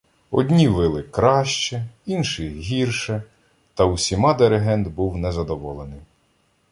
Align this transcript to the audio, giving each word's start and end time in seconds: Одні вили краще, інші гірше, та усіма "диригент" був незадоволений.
Одні 0.31 0.67
вили 0.67 1.03
краще, 1.03 1.87
інші 2.05 2.49
гірше, 2.49 3.23
та 3.73 3.85
усіма 3.85 4.33
"диригент" 4.33 4.87
був 4.87 5.17
незадоволений. 5.17 6.01